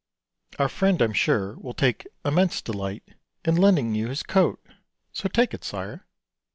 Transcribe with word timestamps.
Our 0.57 0.67
friend, 0.67 0.99
I'm 0.99 1.13
sure, 1.13 1.57
will 1.59 1.75
take 1.75 2.07
immense 2.25 2.59
delight 2.63 3.03
In 3.45 3.55
lending 3.55 3.93
you 3.93 4.07
his 4.07 4.23
coat; 4.23 4.59
so, 5.13 5.29
take 5.29 5.53
it, 5.53 5.63
sire." 5.63 6.07